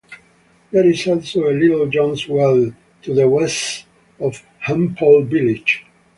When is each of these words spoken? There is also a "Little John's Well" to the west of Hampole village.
There 0.71 0.89
is 0.89 1.05
also 1.05 1.43
a 1.47 1.53
"Little 1.53 1.85
John's 1.85 2.27
Well" 2.27 2.73
to 3.03 3.13
the 3.13 3.29
west 3.29 3.85
of 4.19 4.41
Hampole 4.65 5.25
village. 5.27 5.85